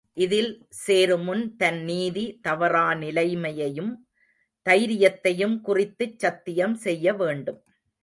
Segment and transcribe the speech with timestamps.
[0.17, 0.51] இதில்
[0.69, 3.91] சேருமுன் தன் நீதி, தவறா நிலைமையையும்,
[4.65, 7.61] தைரியத்தையும் குறித்துச் சத்தியம் செய்யவேண்டும்.